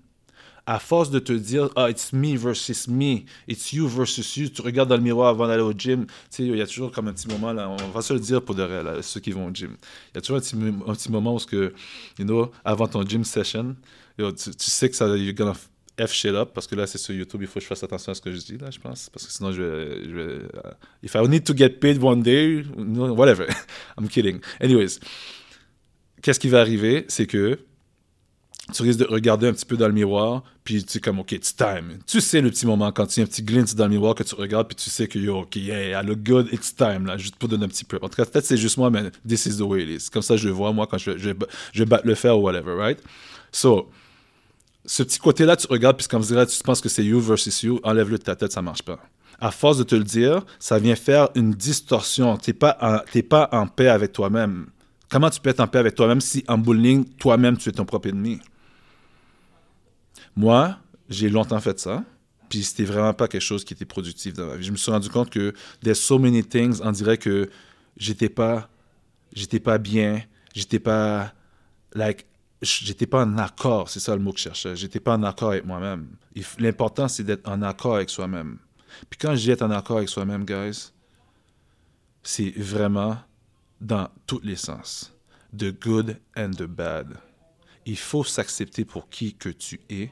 à 0.66 0.80
force 0.80 1.10
de 1.10 1.20
te 1.20 1.34
dire, 1.34 1.70
ah, 1.76 1.90
it's 1.90 2.14
me 2.14 2.38
versus 2.38 2.88
me, 2.88 3.26
it's 3.48 3.74
you 3.74 3.88
versus 3.88 4.38
you, 4.38 4.50
tu 4.50 4.62
regardes 4.62 4.90
dans 4.90 4.96
le 4.96 5.02
miroir 5.02 5.30
avant 5.30 5.48
d'aller 5.48 5.64
au 5.64 5.74
gym, 5.74 6.06
tu 6.06 6.14
sais, 6.30 6.44
il 6.44 6.56
y 6.56 6.62
a 6.62 6.68
toujours 6.68 6.92
comme 6.92 7.08
un 7.08 7.14
petit 7.14 7.28
moment, 7.28 7.52
là, 7.52 7.70
on 7.70 7.90
va 7.90 8.02
se 8.02 8.14
le 8.14 8.20
dire 8.20 8.42
pour 8.42 8.56
de 8.56 8.64
vrai, 8.64 9.02
ceux 9.02 9.20
qui 9.20 9.32
vont 9.32 9.48
au 9.48 9.54
gym. 9.54 9.76
Il 10.12 10.16
y 10.16 10.18
a 10.20 10.22
toujours 10.22 10.38
un 10.38 10.94
petit, 10.94 11.12
moment 11.12 11.36
où, 11.36 11.40
que, 11.40 11.74
you 12.18 12.26
know, 12.26 12.52
avant 12.64 12.88
ton 12.88 13.06
gym 13.06 13.24
session, 13.24 13.76
tu, 14.18 14.54
sais 14.58 14.90
que 14.90 14.96
ça, 14.96 15.08
you're 15.18 15.34
gonna 15.34 15.56
F 16.00 16.14
shit 16.14 16.34
up, 16.34 16.52
parce 16.54 16.68
que 16.68 16.76
là, 16.76 16.88
c'est 16.88 16.98
sur 16.98 17.14
YouTube, 17.14 17.42
il 17.42 17.48
faut 17.48 17.56
que 17.56 17.62
je 17.62 17.68
fasse 17.68 17.84
attention 17.84 18.12
à 18.12 18.16
ce 18.16 18.22
que 18.22 18.32
je 18.32 18.38
dis, 18.38 18.58
là, 18.58 18.72
je 18.72 18.80
pense, 18.80 19.10
parce 19.10 19.26
que 19.26 19.32
sinon, 19.32 19.52
je 19.52 19.62
vais... 19.62 20.04
Je 20.04 20.16
vais 20.16 20.36
uh, 20.36 21.04
if 21.04 21.16
I 21.16 21.28
need 21.28 21.44
to 21.44 21.56
get 21.56 21.70
paid 21.80 22.02
one 22.02 22.24
day, 22.24 22.64
whatever. 22.76 23.48
I'm 23.98 24.08
kidding. 24.08 24.40
Anyways, 24.60 25.00
qu'est-ce 26.22 26.40
qui 26.40 26.50
va 26.50 26.62
arriver, 26.62 27.06
c'est 27.08 27.28
que 27.28 27.60
tu 28.74 28.84
risques 28.84 29.00
de 29.00 29.06
regarder 29.06 29.48
un 29.48 29.54
petit 29.54 29.66
peu 29.66 29.76
dans 29.76 29.88
le 29.88 29.94
miroir, 29.94 30.44
puis 30.64 30.84
tu 30.84 30.98
es 30.98 31.02
comme, 31.02 31.20
OK, 31.20 31.34
it's 31.34 31.56
time. 31.56 32.00
Tu 32.08 32.22
sais 32.22 32.42
le 32.42 32.50
petit 32.50 32.66
moment 32.66 32.92
quand 32.92 33.08
tu 33.08 33.20
as 33.20 33.24
un 33.24 33.26
petit 33.26 33.44
glint 33.44 33.76
dans 33.76 33.86
le 33.86 33.92
miroir 33.92 34.16
que 34.16 34.24
tu 34.24 34.36
regardes, 34.36 34.68
puis 34.68 34.76
tu 34.76 34.90
sais 34.90 35.08
que, 35.08 35.20
yo, 35.20 35.40
OK, 35.40 35.58
yeah, 35.58 36.02
I 36.02 36.06
look 36.06 36.20
good, 36.24 36.48
it's 36.52 36.74
time, 36.74 37.06
là, 37.06 37.18
juste 37.18 37.36
pour 37.36 37.50
donner 37.50 37.66
un 37.66 37.70
petit 37.70 37.84
peu. 37.84 38.00
En 38.02 38.08
tout 38.08 38.16
cas, 38.16 38.26
peut-être 38.26 38.46
c'est 38.46 38.58
juste 38.58 38.78
moi, 38.78 38.90
mais 38.90 39.12
this 39.28 39.46
is 39.46 39.58
the 39.58 39.62
way 39.62 39.84
it 39.84 39.90
is. 39.90 40.10
Comme 40.10 40.22
ça, 40.22 40.38
je 40.38 40.48
le 40.48 40.54
vois, 40.54 40.72
moi, 40.72 40.88
quand 40.88 40.98
je, 40.98 41.18
je, 41.18 41.32
je 41.74 41.84
batte 41.84 42.06
le 42.06 42.16
fer 42.16 42.38
ou 42.38 42.42
whatever, 42.42 42.76
right? 42.76 43.00
So, 43.52 43.90
ce 44.86 45.04
petit 45.04 45.20
côté-là, 45.20 45.56
tu 45.56 45.68
regardes, 45.68 45.98
puis 45.98 46.08
quand 46.08 46.20
vous 46.20 46.26
direz, 46.26 46.48
tu 46.48 46.62
penses 46.64 46.82
que 46.82 46.90
c'est 46.90 47.04
you 47.04 47.20
versus 47.20 47.64
you, 47.64 47.80
enlève-le 47.84 48.18
de 48.18 48.24
ta 48.24 48.36
tête, 48.36 48.52
ça 48.52 48.62
marche 48.62 48.82
pas. 48.82 49.00
À 49.40 49.52
force 49.52 49.78
de 49.78 49.84
te 49.84 49.96
le 49.96 50.04
dire, 50.04 50.44
ça 50.60 50.80
vient 50.80 50.96
faire 50.96 51.30
une 51.36 51.52
distorsion. 51.52 52.38
Tu 52.38 52.52
n'es 52.52 52.54
pas, 52.54 53.04
pas 53.30 53.50
en 53.52 53.68
paix 53.68 53.88
avec 53.88 54.12
toi-même. 54.12 54.68
Comment 55.10 55.30
tu 55.30 55.40
peux 55.40 55.50
être 55.50 55.60
en 55.60 55.68
paix 55.68 55.80
avec 55.80 55.96
toi-même 55.96 56.22
si 56.22 56.44
en 56.48 56.58
bullying, 56.58 57.06
toi-même, 57.16 57.58
tu 57.58 57.70
es 57.70 57.72
ton 57.72 57.86
propre 57.86 58.10
ennemi? 58.10 58.40
Moi, 60.36 60.78
j'ai 61.10 61.30
longtemps 61.30 61.60
fait 61.60 61.80
ça, 61.80 62.04
puis 62.50 62.64
c'était 62.64 62.86
vraiment 62.86 63.14
pas 63.14 63.28
quelque 63.28 63.42
chose 63.42 63.64
qui 63.64 63.74
était 63.74 63.86
productif 63.86 64.34
dans 64.34 64.46
ma 64.46 64.56
vie. 64.56 64.64
Je 64.64 64.72
me 64.72 64.78
suis 64.78 64.92
rendu 64.92 65.10
compte 65.10 65.30
que 65.30 65.54
there's 65.84 66.00
so 66.00 66.18
many 66.18 66.44
things, 66.44 66.80
on 66.84 66.92
dirait 66.92 67.18
que 67.18 67.50
j'étais 67.98 68.30
pas, 68.30 68.70
j'étais 69.34 69.60
pas 69.60 69.78
bien, 69.78 70.24
j'étais 70.54 70.80
pas, 70.80 71.34
like, 71.94 72.26
j'étais 72.62 73.08
pas 73.08 73.24
en 73.24 73.38
accord, 73.38 73.90
c'est 73.90 74.00
ça 74.00 74.16
le 74.16 74.22
mot 74.22 74.32
que 74.32 74.38
je 74.38 74.44
cherchais. 74.44 74.76
J'étais 74.76 75.00
pas 75.00 75.16
en 75.16 75.24
accord 75.24 75.52
avec 75.52 75.66
moi-même. 75.66 76.16
L'important, 76.60 77.08
c'est 77.08 77.24
d'être 77.24 77.48
en 77.50 77.62
accord 77.62 77.96
avec 77.96 78.10
soi-même. 78.10 78.60
Puis 79.10 79.18
quand 79.20 79.36
je 79.36 79.42
dis 79.42 79.52
être 79.52 79.64
en 79.64 79.72
accord 79.72 79.98
avec 79.98 80.10
soi-même, 80.10 80.46
guys, 80.46 80.92
c'est 82.24 82.52
vraiment 82.58 83.18
dans 83.80 84.10
tous 84.28 84.42
les 84.44 84.56
sens. 84.56 85.14
The 85.58 85.72
good 85.78 86.20
and 86.38 86.52
the 86.52 86.64
bad. 86.64 87.18
Il 87.86 87.98
faut 87.98 88.24
s'accepter 88.24 88.86
pour 88.86 89.10
qui 89.10 89.34
que 89.34 89.50
tu 89.50 89.82
es 89.90 90.12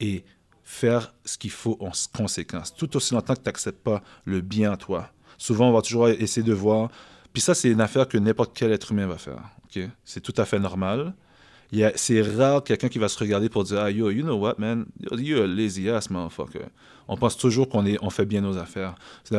et 0.00 0.24
faire 0.64 1.12
ce 1.24 1.36
qu'il 1.36 1.50
faut 1.50 1.76
en 1.80 1.90
conséquence. 2.16 2.74
Tout 2.74 2.96
aussi 2.96 3.12
longtemps 3.12 3.34
que 3.34 3.40
tu 3.40 3.46
n'acceptes 3.46 3.82
pas 3.82 4.02
le 4.24 4.40
bien 4.40 4.72
en 4.72 4.76
toi. 4.76 5.10
Souvent, 5.36 5.68
on 5.68 5.72
va 5.72 5.82
toujours 5.82 6.08
essayer 6.08 6.46
de 6.46 6.52
voir. 6.52 6.90
Puis 7.32 7.42
ça, 7.42 7.54
c'est 7.54 7.70
une 7.70 7.80
affaire 7.80 8.08
que 8.08 8.16
n'importe 8.16 8.56
quel 8.56 8.72
être 8.72 8.92
humain 8.92 9.06
va 9.06 9.18
faire. 9.18 9.42
C'est 10.04 10.20
tout 10.20 10.34
à 10.38 10.44
fait 10.46 10.58
normal 10.58 11.14
c'est 11.94 12.22
rare 12.22 12.64
quelqu'un 12.64 12.88
qui 12.88 12.98
va 12.98 13.08
se 13.08 13.18
regarder 13.18 13.48
pour 13.48 13.64
dire 13.64 13.78
Ah, 13.80 13.90
yo, 13.90 14.10
you 14.10 14.22
know 14.22 14.36
what, 14.36 14.54
man, 14.58 14.86
you're 15.12 15.44
a 15.44 15.46
lazy 15.46 15.88
ass, 15.88 16.10
motherfucker. 16.10 16.66
On 17.08 17.16
pense 17.16 17.36
toujours 17.36 17.68
qu'on 17.68 17.84
on 18.02 18.10
fait 18.10 18.24
bien 18.24 18.40
nos 18.40 18.56
affaires. 18.56 18.94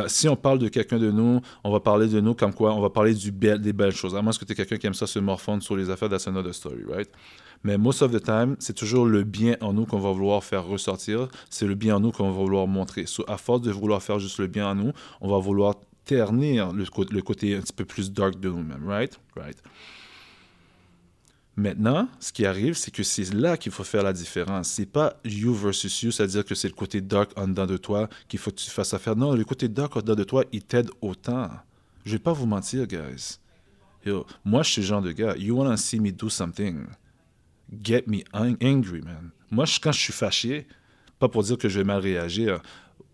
Si 0.08 0.28
on 0.28 0.36
parle 0.36 0.60
de 0.60 0.68
quelqu'un 0.68 1.00
de 1.00 1.10
nous, 1.10 1.40
on 1.64 1.72
va 1.72 1.80
parler 1.80 2.10
de 2.10 2.20
nous 2.20 2.34
comme 2.34 2.54
quoi 2.54 2.74
On 2.74 2.82
va 2.82 2.90
parler 2.90 3.14
du 3.14 3.32
des 3.32 3.74
belles 3.74 3.96
choses. 3.96 4.14
À 4.14 4.22
moins 4.22 4.34
que 4.34 4.44
tu 4.44 4.52
es 4.52 4.56
quelqu'un 4.56 4.76
qui 4.76 4.88
aime 4.88 4.94
ça 4.94 5.08
se 5.08 5.20
morfondre 5.20 5.64
sur 5.64 5.78
les 5.78 5.90
affaires, 5.90 6.10
that's 6.10 6.28
another 6.28 6.54
story, 6.54 6.84
right? 6.86 7.10
Mais 7.64 7.78
most 7.78 8.02
of 8.02 8.12
the 8.12 8.22
time, 8.22 8.58
c'est 8.60 8.74
toujours 8.74 9.06
le 9.06 9.24
bien 9.24 9.56
en 9.62 9.72
nous 9.72 9.86
qu'on 9.86 10.00
va 10.00 10.12
vouloir 10.12 10.44
faire 10.44 10.66
ressortir. 10.66 11.30
C'est 11.50 11.66
le 11.66 11.76
bien 11.76 11.96
en 11.96 12.00
nous 12.02 12.12
qu'on 12.12 12.26
va 12.26 12.32
vouloir 12.32 12.68
montrer. 12.68 13.06
So, 13.06 13.24
à 13.28 13.38
force 13.38 13.62
de 13.62 13.72
vouloir 13.72 14.02
faire 14.02 14.20
juste 14.20 14.40
le 14.40 14.48
bien 14.48 14.68
en 14.68 14.76
nous, 14.76 14.92
on 15.22 15.30
va 15.30 15.38
vouloir 15.38 15.76
ternir 16.04 16.74
le, 16.74 16.86
le 17.10 17.22
côté 17.22 17.56
un 17.56 17.62
petit 17.62 17.74
peu 17.74 17.86
plus 17.86 18.12
dark 18.12 18.40
de 18.40 18.50
nous-mêmes, 18.50 18.86
right? 18.86 19.18
Right. 19.38 19.58
Maintenant, 21.58 22.08
ce 22.20 22.32
qui 22.32 22.46
arrive, 22.46 22.76
c'est 22.76 22.92
que 22.92 23.04
c'est 23.04 23.34
là 23.34 23.58
qu'il 23.58 23.72
faut 23.72 23.84
faire 23.84 24.04
la 24.04 24.14
différence. 24.14 24.70
C'est 24.70 24.86
pas 24.86 25.20
you 25.26 25.54
versus 25.54 26.02
you, 26.02 26.12
c'est-à-dire 26.12 26.46
que 26.46 26.56
c'est 26.56 26.70
le 26.70 26.74
côté 26.74 27.02
dark 27.02 27.32
en 27.38 27.48
dedans 27.48 27.68
de 27.68 27.78
toi 27.78 28.08
qu'il 28.28 28.40
faut 28.40 28.52
que 28.52 28.56
tu 28.56 28.70
fasses 28.70 28.94
affaire. 28.94 29.16
Non, 29.16 29.34
le 29.34 29.44
côté 29.44 29.68
dark 29.68 29.96
en 29.98 30.00
dedans 30.00 30.16
de 30.16 30.24
toi, 30.24 30.46
il 30.52 30.64
t'aide 30.64 30.90
autant. 31.02 31.50
Je 32.06 32.14
vais 32.14 32.20
pas 32.20 32.34
vous 32.34 32.46
mentir, 32.46 32.88
guys. 32.88 33.38
Yo, 34.06 34.26
moi, 34.46 34.64
je 34.64 34.72
suis 34.72 34.82
ce 34.82 34.88
genre 34.88 35.02
de 35.02 35.12
gars. 35.12 35.36
You 35.38 35.56
wanna 35.56 35.78
see 35.78 36.00
me 36.00 36.12
do 36.12 36.30
something? 36.30 36.86
Get 37.84 38.04
me 38.08 38.24
angry, 38.34 39.02
man. 39.02 39.32
Moi, 39.52 39.66
quand 39.82 39.92
je 39.92 40.00
suis 40.00 40.14
fâché, 40.14 40.68
pas 41.20 41.28
pour 41.28 41.44
dire 41.44 41.58
que 41.58 41.70
je 41.70 41.80
vais 41.80 41.86
mal 41.86 42.00
réagir. 42.00 42.62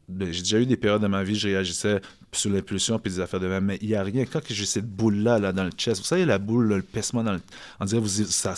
J'ai 0.09 0.41
déjà 0.41 0.59
eu 0.59 0.65
des 0.65 0.77
périodes 0.77 1.01
dans 1.01 1.09
ma 1.09 1.23
vie, 1.23 1.35
je 1.35 1.49
réagissais 1.49 1.99
sur 2.31 2.49
l'impulsion 2.49 2.97
puis 2.97 3.11
des 3.11 3.19
affaires 3.19 3.41
de 3.41 3.47
même, 3.47 3.65
mais 3.65 3.77
il 3.81 3.89
n'y 3.89 3.95
a 3.95 4.03
rien. 4.03 4.25
Quand 4.25 4.39
j'ai 4.47 4.65
cette 4.65 4.87
boule-là 4.87 5.37
là, 5.37 5.51
dans 5.51 5.65
le 5.65 5.71
chest, 5.71 5.99
vous 5.99 6.07
savez, 6.07 6.23
la 6.23 6.37
boule, 6.37 6.67
le 6.67 6.81
pincement 6.81 7.23
dans 7.23 7.33
le. 7.33 7.41
On 7.79 7.85
dirait 7.85 7.99
vous, 7.99 8.07
ça, 8.07 8.55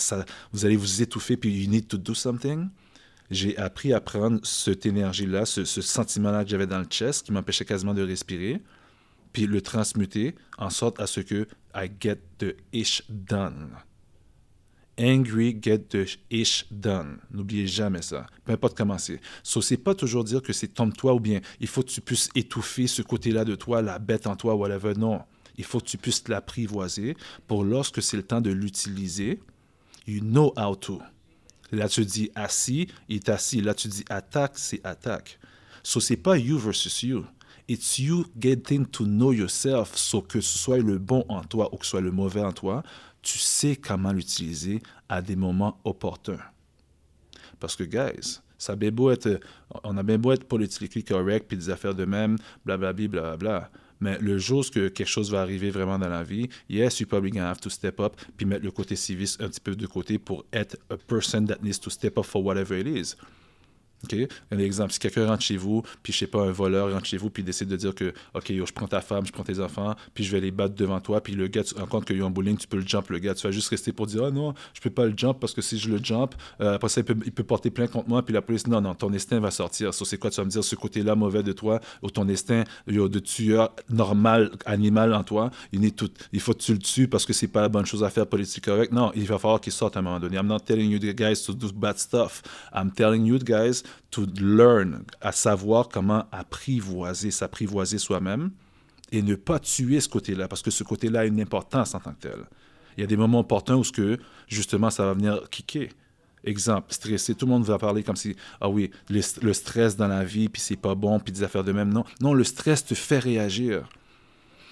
vous 0.52 0.64
allez 0.64 0.76
vous 0.76 1.02
étouffer 1.02 1.36
puis 1.36 1.50
you 1.50 1.68
need 1.68 1.88
to 1.88 1.96
do 1.96 2.14
something. 2.14 2.68
J'ai 3.32 3.56
appris 3.58 3.92
à 3.92 4.00
prendre 4.00 4.40
cette 4.44 4.86
énergie-là, 4.86 5.44
ce, 5.44 5.64
ce 5.64 5.80
sentiment-là 5.80 6.44
que 6.44 6.50
j'avais 6.50 6.66
dans 6.66 6.80
le 6.80 6.86
chest 6.86 7.26
qui 7.26 7.32
m'empêchait 7.32 7.64
quasiment 7.64 7.94
de 7.94 8.02
respirer, 8.02 8.60
puis 9.32 9.46
le 9.46 9.60
transmuter 9.60 10.34
en 10.58 10.70
sorte 10.70 11.00
à 11.00 11.06
ce 11.06 11.20
que 11.20 11.46
I 11.74 11.90
get 12.00 12.18
the 12.38 12.56
ish 12.72 13.02
done. 13.08 13.70
Angry, 15.00 15.58
get 15.60 15.88
the 15.88 16.06
ish 16.30 16.66
done. 16.70 17.18
N'oubliez 17.30 17.66
jamais 17.66 18.02
ça. 18.02 18.26
Peu 18.44 18.52
importe 18.52 18.76
comment 18.76 18.98
c'est. 18.98 19.18
So, 19.42 19.62
c'est 19.62 19.78
pas 19.78 19.94
toujours 19.94 20.24
dire 20.24 20.42
que 20.42 20.52
c'est 20.52 20.68
tombe-toi 20.68 21.14
ou 21.14 21.20
bien 21.20 21.40
il 21.58 21.68
faut 21.68 21.82
que 21.82 21.88
tu 21.88 22.02
puisses 22.02 22.28
étouffer 22.34 22.86
ce 22.86 23.00
côté-là 23.00 23.46
de 23.46 23.54
toi, 23.54 23.80
la 23.80 23.98
bête 23.98 24.26
en 24.26 24.36
toi, 24.36 24.54
whatever. 24.54 24.92
Non. 24.94 25.22
Il 25.56 25.64
faut 25.64 25.80
que 25.80 25.86
tu 25.86 25.96
puisses 25.96 26.28
l'apprivoiser 26.28 27.16
pour 27.46 27.64
lorsque 27.64 28.02
c'est 28.02 28.16
le 28.16 28.22
temps 28.22 28.42
de 28.42 28.50
l'utiliser, 28.50 29.40
you 30.06 30.20
know 30.20 30.52
how 30.56 30.76
to. 30.76 31.00
Là, 31.72 31.88
tu 31.88 32.04
dis 32.04 32.30
assis, 32.34 32.88
il 33.08 33.16
est 33.16 33.28
assis. 33.30 33.62
Là, 33.62 33.72
tu 33.72 33.88
dis 33.88 34.04
attaque, 34.10 34.58
c'est 34.58 34.84
attaque. 34.84 35.38
So, 35.82 36.00
c'est 36.00 36.16
pas 36.16 36.36
you 36.36 36.58
versus 36.58 37.02
you. 37.02 37.24
It's 37.70 38.00
you 38.00 38.24
getting 38.36 38.84
to 38.86 39.04
know 39.04 39.32
yourself. 39.32 39.96
So, 39.96 40.22
que 40.22 40.40
ce 40.40 40.58
soit 40.58 40.78
le 40.78 40.98
bon 40.98 41.24
en 41.28 41.44
toi 41.44 41.72
ou 41.72 41.76
que 41.76 41.84
ce 41.84 41.90
soit 41.90 42.00
le 42.00 42.10
mauvais 42.10 42.40
en 42.40 42.50
toi, 42.50 42.82
tu 43.22 43.38
sais 43.38 43.76
comment 43.76 44.12
l'utiliser 44.12 44.82
à 45.08 45.22
des 45.22 45.36
moments 45.36 45.78
opportuns. 45.84 46.40
Parce 47.60 47.76
que, 47.76 47.84
guys, 47.84 48.40
ça 48.58 48.72
a 48.72 48.90
beau 48.90 49.12
être, 49.12 49.38
on 49.84 49.96
a 49.96 50.02
bien 50.02 50.18
beau 50.18 50.32
être 50.32 50.48
politiquement 50.48 51.02
correct, 51.06 51.46
puis 51.46 51.56
des 51.56 51.70
affaires 51.70 51.94
de 51.94 52.04
même, 52.04 52.38
blablabla, 52.64 53.06
bla, 53.06 53.36
bla, 53.36 53.70
mais 54.00 54.18
le 54.18 54.36
jour 54.36 54.68
que 54.68 54.88
quelque 54.88 55.06
chose 55.06 55.30
va 55.30 55.40
arriver 55.40 55.70
vraiment 55.70 55.96
dans 55.96 56.08
la 56.08 56.24
vie, 56.24 56.48
yes, 56.68 56.98
you're 56.98 57.08
probably 57.08 57.30
gonna 57.30 57.48
have 57.48 57.60
to 57.60 57.70
step 57.70 58.00
up, 58.00 58.16
puis 58.36 58.46
mettre 58.46 58.64
le 58.64 58.72
côté 58.72 58.96
civiste 58.96 59.40
un 59.40 59.48
petit 59.48 59.60
peu 59.60 59.76
de 59.76 59.86
côté 59.86 60.18
pour 60.18 60.44
être 60.52 60.76
a 60.90 60.96
person 60.96 61.44
that 61.46 61.58
needs 61.62 61.78
to 61.78 61.88
step 61.88 62.18
up 62.18 62.24
for 62.24 62.42
whatever 62.42 62.76
it 62.76 62.88
is. 62.88 63.14
OK? 64.04 64.16
Un 64.50 64.58
exemple, 64.58 64.92
si 64.92 64.98
quelqu'un 64.98 65.26
rentre 65.26 65.42
chez 65.42 65.56
vous, 65.56 65.82
puis 66.02 66.12
je 66.12 66.18
sais 66.18 66.26
pas, 66.26 66.42
un 66.42 66.50
voleur 66.50 66.92
rentre 66.92 67.06
chez 67.06 67.16
vous, 67.16 67.30
puis 67.30 67.42
décide 67.42 67.68
de 67.68 67.76
dire 67.76 67.94
que, 67.94 68.12
OK, 68.34 68.46
je 68.48 68.72
prends 68.72 68.86
ta 68.88 69.00
femme, 69.00 69.26
je 69.26 69.32
prends 69.32 69.44
tes 69.44 69.60
enfants, 69.60 69.94
puis 70.14 70.24
je 70.24 70.32
vais 70.32 70.40
les 70.40 70.50
battre 70.50 70.74
devant 70.74 71.00
toi, 71.00 71.20
puis 71.20 71.34
le 71.34 71.48
gars, 71.48 71.64
tu 71.64 71.74
te 71.74 71.80
rends 71.80 71.86
compte 71.86 72.04
qu'il 72.04 72.18
y 72.18 72.22
a 72.22 72.24
un 72.24 72.30
bowling, 72.30 72.56
tu 72.56 72.66
peux 72.66 72.78
le 72.78 72.86
jump, 72.86 73.08
le 73.10 73.18
gars. 73.18 73.34
Tu 73.34 73.46
vas 73.46 73.50
juste 73.50 73.68
rester 73.68 73.92
pour 73.92 74.06
dire, 74.06 74.24
ah 74.24 74.30
non, 74.30 74.54
je 74.74 74.80
peux 74.80 74.90
pas 74.90 75.06
le 75.06 75.14
jump 75.16 75.38
parce 75.38 75.52
que 75.52 75.62
si 75.62 75.78
je 75.78 75.90
le 75.90 75.98
jump, 76.02 76.34
euh, 76.60 76.74
après 76.74 76.88
ça, 76.88 77.00
il 77.00 77.32
peut, 77.32 77.44
porter 77.44 77.70
plainte 77.70 77.90
contre 77.90 78.08
moi, 78.08 78.22
puis 78.24 78.32
la 78.32 78.42
police, 78.42 78.66
non, 78.66 78.80
non, 78.80 78.94
ton 78.94 79.12
instinct 79.12 79.40
va 79.40 79.50
sortir. 79.50 79.92
C'est 79.92 80.18
quoi? 80.18 80.30
Tu 80.30 80.36
vas 80.36 80.44
me 80.44 80.50
dire 80.50 80.64
ce 80.64 80.76
côté-là 80.76 81.14
mauvais 81.14 81.42
de 81.42 81.52
toi, 81.52 81.80
ou 82.02 82.10
ton 82.10 82.28
instinct 82.28 82.64
de 82.86 83.18
tueur 83.18 83.74
normal, 83.88 84.50
animal 84.66 85.14
en 85.14 85.24
toi, 85.24 85.50
il, 85.72 86.40
faut 86.40 86.52
que 86.52 86.58
tu 86.58 86.72
le 86.72 86.78
tues 86.78 87.08
parce 87.08 87.24
que 87.24 87.32
c'est 87.32 87.48
pas 87.48 87.60
la 87.60 87.68
bonne 87.68 87.86
chose 87.86 88.04
à 88.04 88.10
faire 88.10 88.26
politique 88.26 88.64
correct. 88.64 88.92
Non, 88.92 89.12
il 89.14 89.26
va 89.26 89.38
falloir 89.38 89.60
qu'il 89.60 89.72
sorte 89.72 89.96
à 89.96 90.00
un 90.00 90.02
moment 90.02 90.20
donné. 90.20 90.36
I'm 90.36 90.46
not 90.46 90.60
telling 90.60 90.90
you 90.90 90.98
guys 90.98 91.42
to 91.46 91.52
do 91.52 91.70
bad 91.72 91.98
stuff. 91.98 92.42
I'm 92.74 92.90
telling 92.90 93.24
you 93.24 93.38
guys 93.38 93.82
to 94.10 94.26
learn, 94.40 95.04
à 95.20 95.32
savoir 95.32 95.88
comment 95.88 96.26
apprivoiser, 96.32 97.30
s'apprivoiser 97.30 97.98
soi-même 97.98 98.50
et 99.12 99.22
ne 99.22 99.34
pas 99.34 99.58
tuer 99.58 100.00
ce 100.00 100.08
côté-là, 100.08 100.48
parce 100.48 100.62
que 100.62 100.70
ce 100.70 100.84
côté-là 100.84 101.20
a 101.20 101.24
une 101.24 101.40
importance 101.40 101.94
en 101.94 102.00
tant 102.00 102.12
que 102.12 102.28
tel. 102.28 102.44
Il 102.96 103.00
y 103.00 103.04
a 103.04 103.06
des 103.06 103.16
moments 103.16 103.40
opportuns 103.40 103.76
où 103.76 103.84
ce 103.84 103.92
que, 103.92 104.18
justement 104.46 104.90
ça 104.90 105.04
va 105.04 105.14
venir 105.14 105.48
kicker. 105.50 105.90
Exemple, 106.42 106.92
stressé, 106.92 107.34
tout 107.34 107.44
le 107.44 107.52
monde 107.52 107.64
va 107.64 107.78
parler 107.78 108.02
comme 108.02 108.16
si, 108.16 108.34
ah 108.60 108.68
oui, 108.68 108.90
le, 109.10 109.20
le 109.42 109.52
stress 109.52 109.96
dans 109.96 110.08
la 110.08 110.24
vie, 110.24 110.48
puis 110.48 110.60
c'est 110.60 110.76
pas 110.76 110.94
bon, 110.94 111.20
puis 111.20 111.32
des 111.32 111.42
affaires 111.42 111.64
de 111.64 111.72
même. 111.72 111.92
Non, 111.92 112.04
non, 112.20 112.32
le 112.32 112.44
stress 112.44 112.84
te 112.84 112.94
fait 112.94 113.18
réagir. 113.18 113.86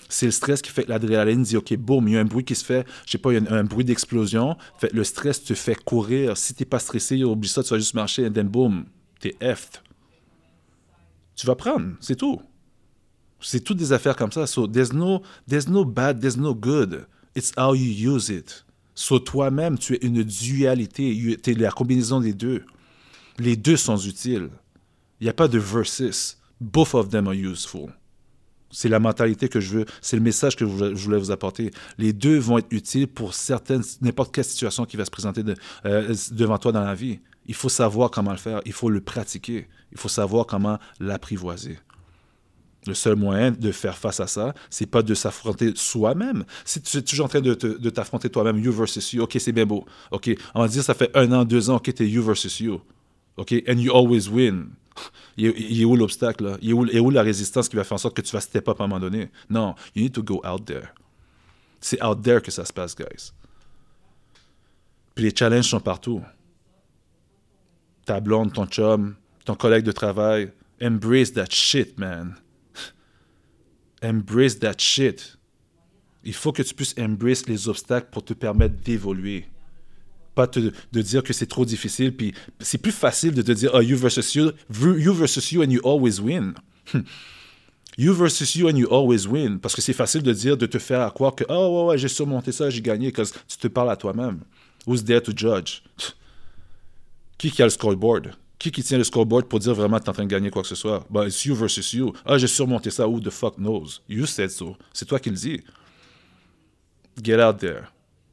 C'est 0.09 0.27
le 0.27 0.33
stress 0.33 0.63
qui 0.63 0.71
fait 0.71 0.85
que 0.85 0.89
l'adrénaline 0.89 1.43
dit, 1.43 1.57
OK, 1.57 1.75
boum, 1.77 2.09
il 2.09 2.15
y 2.15 2.17
a 2.17 2.21
un 2.21 2.25
bruit 2.25 2.45
qui 2.45 2.55
se 2.55 2.65
fait, 2.65 2.87
je 3.05 3.13
sais 3.13 3.19
pas, 3.19 3.33
il 3.33 3.45
y 3.45 3.47
a 3.47 3.53
un, 3.53 3.65
bruit 3.65 3.85
d'explosion. 3.85 4.57
Le 4.91 5.05
stress 5.05 5.45
te 5.45 5.53
fait 5.53 5.75
courir. 5.75 6.37
Si 6.37 6.55
t'es 6.55 6.65
pas 6.65 6.79
stressé, 6.79 7.23
oublie 7.25 7.49
ça, 7.49 7.63
tu 7.63 7.71
vas 7.71 7.79
juste 7.79 7.95
marcher, 7.95 8.25
et 8.25 8.33
then 8.33 8.49
boum, 8.49 8.87
t'es 9.19 9.37
F. 9.43 9.83
Tu 11.35 11.47
vas 11.47 11.55
prendre, 11.55 11.95
c'est 12.01 12.17
tout. 12.17 12.41
C'est 13.41 13.61
toutes 13.61 13.77
des 13.77 13.93
affaires 13.93 14.17
comme 14.17 14.33
ça. 14.33 14.47
So, 14.47 14.67
there's 14.67 14.93
no, 14.93 15.23
there's 15.49 15.69
no 15.69 15.85
bad, 15.85 16.21
there's 16.21 16.37
no 16.37 16.55
good. 16.55 17.07
It's 17.37 17.53
how 17.57 17.75
you 17.75 18.15
use 18.15 18.29
it. 18.31 18.65
So, 18.95 19.21
toi-même, 19.21 19.79
tu 19.79 19.95
es 19.95 19.99
une 19.99 20.25
dualité. 20.25 21.39
Tu 21.41 21.51
es 21.51 21.55
la 21.55 21.71
combinaison 21.71 22.21
des 22.21 22.33
deux. 22.33 22.65
Les 23.39 23.57
deux 23.57 23.77
sont 23.77 23.97
utiles. 23.97 24.51
Il 25.21 25.25
n'y 25.25 25.31
a 25.31 25.35
pas 25.35 25.47
de 25.47 25.59
versus. 25.59 26.37
Both 26.61 26.95
of 26.95 27.11
them 27.11 27.29
are 27.29 27.35
useful. 27.35 27.93
C'est 28.71 28.89
la 28.89 29.01
mentalité 29.01 29.49
que 29.49 29.61
je 29.61 29.79
veux, 29.79 29.87
c'est 30.03 30.17
le 30.17 30.23
message 30.23 30.55
que 30.55 30.67
je 30.67 31.05
voulais 31.05 31.19
vous 31.19 31.31
apporter. 31.31 31.71
Les 31.97 32.13
deux 32.13 32.37
vont 32.39 32.59
être 32.59 32.71
utiles 32.71 33.09
pour 33.09 33.33
certaines, 33.33 33.83
n'importe 34.03 34.35
quelle 34.35 34.45
situation 34.45 34.85
qui 34.85 34.99
va 34.99 35.07
se 35.07 35.11
présenter 35.11 35.43
euh, 35.87 36.15
devant 36.33 36.59
toi 36.59 36.73
dans 36.73 36.85
la 36.85 36.95
vie. 36.95 37.21
Il 37.49 37.55
faut 37.55 37.71
savoir 37.71 38.11
comment 38.11 38.31
le 38.31 38.37
faire, 38.37 38.61
il 38.67 38.73
faut 38.73 38.91
le 38.91 39.01
pratiquer, 39.01 39.67
il 39.91 39.99
faut 39.99 40.09
savoir 40.09 40.47
comment 40.47 40.79
l'apprivoiser. 41.01 41.79
Le 42.87 42.95
seul 42.95 43.17
moyen 43.17 43.51
de 43.51 43.73
faire 43.73 43.97
face 43.99 44.21
à 44.21 44.27
ça, 44.27 44.55
c'est 44.71 44.87
pas 44.87 45.03
de 45.03 45.15
s'affronter 45.15 45.73
soi-même. 45.75 46.45
Si 46.65 46.81
tu 46.81 46.99
es 46.99 47.03
toujours 47.03 47.27
en 47.27 47.29
train 47.29 47.41
de, 47.41 47.91
t'affronter 47.91 48.31
toi-même, 48.31 48.59
you 48.59 48.73
versus 48.73 49.13
you, 49.13 49.23
ok, 49.23 49.37
c'est 49.41 49.53
bien 49.53 49.67
beau. 49.67 49.85
Ok, 50.11 50.31
on 50.55 50.61
va 50.61 50.69
dire 50.69 50.83
ça 50.83 50.95
fait 50.95 51.11
un 51.17 51.33
an, 51.33 51.45
deux 51.45 51.71
ans, 51.71 51.77
ok, 51.77 51.93
t'es 51.93 52.09
you 52.09 52.23
versus 52.23 52.61
you. 52.61 52.81
Ok, 53.37 53.53
and 53.67 53.79
you 53.79 53.95
always 53.95 54.29
win. 54.29 54.69
Il 55.37 55.81
est, 55.81 55.85
où 55.85 55.97
l'obstacle 55.97 56.45
là? 56.45 56.59
Il 56.61 56.71
est 56.71 57.01
où, 57.01 57.11
la 57.11 57.23
résistance 57.23 57.69
qui 57.69 57.77
va 57.77 57.85
faire 57.85 57.95
en 57.95 57.99
sorte 57.99 58.17
que 58.17 58.23
tu 58.23 58.33
vas 58.33 58.41
step 58.41 58.69
up 58.69 58.81
à 58.81 58.85
un 58.85 58.89
moment 58.89 59.01
donné? 59.01 59.31
Non, 59.49 59.75
you 59.95 60.03
need 60.03 60.13
to 60.13 60.23
go 60.23 60.43
out 60.45 60.65
there. 60.65 60.89
C'est 61.81 62.03
out 62.05 62.21
there 62.23 62.43
que 62.43 62.51
ça 62.51 62.65
se 62.65 62.73
passe, 62.73 62.97
guys. 62.97 63.33
Puis 65.15 65.25
les 65.25 65.35
challenges 65.35 65.69
sont 65.69 65.81
partout. 65.81 66.23
Ta 68.09 68.21
blonde, 68.21 68.55
ton 68.55 68.65
chum, 68.65 69.17
ton 69.45 69.55
collègue 69.55 69.85
de 69.85 69.93
travail, 69.93 70.51
embrace 70.81 71.35
that 71.35 71.51
shit, 71.51 71.99
man. 71.99 72.37
Embrace 74.03 74.59
that 74.61 74.79
shit. 74.79 75.37
Il 76.25 76.33
faut 76.33 76.51
que 76.53 76.63
tu 76.63 76.75
puisses 76.75 76.95
embrace 76.99 77.47
les 77.47 77.69
obstacles 77.69 78.09
pour 78.11 78.25
te 78.25 78.33
permettre 78.33 78.77
d'évoluer. 78.83 79.45
Pas 80.35 80.47
de 80.47 81.03
dire 81.03 81.23
que 81.23 81.35
c'est 81.35 81.49
trop 81.49 81.67
difficile, 81.67 82.17
puis 82.17 82.33
c'est 82.61 82.79
plus 82.79 82.93
facile 82.93 83.35
de 83.35 83.43
te 83.43 83.53
dire 83.53 83.73
oh, 83.75 83.83
you 83.83 83.99
versus 83.99 84.35
you, 84.35 84.53
you 84.71 85.13
versus 85.13 85.53
you 85.53 85.63
and 85.63 85.69
you 85.69 85.81
always 85.85 86.19
win. 86.19 86.55
you 87.99 88.15
versus 88.15 88.57
you 88.57 88.71
and 88.71 88.79
you 88.79 88.89
always 88.91 89.29
win. 89.29 89.59
Parce 89.59 89.77
que 89.77 89.83
c'est 89.83 89.93
facile 89.93 90.23
de 90.23 90.33
dire, 90.33 90.57
de 90.57 90.65
te 90.65 90.79
faire 90.79 91.13
croire 91.13 91.35
que 91.35 91.45
oh 91.51 91.83
ouais, 91.83 91.91
ouais 91.91 91.99
j'ai 91.99 92.09
surmonté 92.09 92.53
ça, 92.53 92.71
j'ai 92.71 92.81
gagné, 92.81 93.13
parce 93.13 93.33
que 93.33 93.39
tu 93.47 93.59
te 93.59 93.69
parles 93.69 93.91
à 93.91 93.97
toi-même. 93.97 94.41
Who's 94.87 95.05
there 95.05 95.21
to 95.21 95.33
judge? 95.37 95.83
Qui 97.39 97.51
qui 97.53 97.63
a 97.63 97.67
le 97.67 97.71
scoreboard? 97.71 98.33
Qui 98.59 98.73
qui 98.73 98.83
tient 98.83 98.99
le 98.99 99.05
scoreboard 99.05 99.47
pour 99.47 99.61
dire 99.61 99.73
vraiment 99.73 99.99
que 99.99 100.03
tu 100.03 100.07
es 100.07 100.11
en 100.11 100.15
train 100.15 100.25
de 100.25 100.29
gagner 100.29 100.51
quoi 100.51 100.63
que 100.63 100.69
ce 100.69 100.75
soit? 100.75 101.07
Bah, 101.09 101.25
it's 101.27 101.45
you 101.45 101.55
versus 101.55 101.93
you. 101.93 102.13
Ah, 102.27 102.37
j'ai 102.37 102.49
surmonté 102.49 102.91
ça. 102.91 103.07
Who 103.07 103.21
the 103.21 103.31
fuck 103.31 103.57
knows? 103.57 104.01
You 104.09 104.27
said 104.27 104.51
so. 104.51 104.77
C'est 104.93 105.05
toi 105.05 105.21
qui 105.21 105.31
le 105.31 105.37
dis. 105.37 105.63
Get 107.23 107.41
out 107.41 107.59
there. 107.59 107.93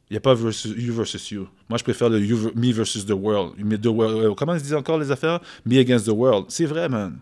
Il 0.10 0.14
n'y 0.14 0.18
a 0.18 0.22
pas 0.22 0.34
versus, 0.34 0.74
you 0.78 0.94
versus 0.94 1.32
you. 1.32 1.48
Moi, 1.70 1.78
je 1.78 1.84
préfère 1.84 2.10
le 2.10 2.20
me 2.20 2.72
versus 2.72 3.06
the 3.06 3.12
world. 3.12 3.56
the 3.82 3.88
world. 3.88 4.24
Euh, 4.24 4.34
comment 4.36 4.56
ils 4.56 4.62
disent 4.62 4.74
encore 4.74 5.00
les 5.00 5.12
affaires? 5.12 5.40
Me 5.66 5.80
against 5.80 6.06
the 6.06 6.12
world. 6.12 6.46
C'est 6.50 6.66
vrai, 6.66 6.90
man. 6.90 7.20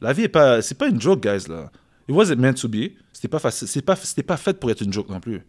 La 0.00 0.12
vie 0.12 0.22
est 0.22 0.28
pas, 0.28 0.60
c'est 0.62 0.74
pas 0.74 0.88
une 0.88 1.00
joke, 1.00 1.22
guys, 1.22 1.46
là. 1.48 1.70
It 2.08 2.14
wasn't 2.14 2.36
meant 2.36 2.54
to 2.54 2.68
be. 2.68 2.92
C'était 3.12 3.28
pas 3.28 3.38
facile. 3.38 3.82
Pas, 3.82 3.96
pas 4.26 4.36
fait 4.36 4.58
pour 4.58 4.70
être 4.70 4.82
une 4.82 4.92
joke 4.92 5.08
non 5.08 5.20
plus. 5.20 5.42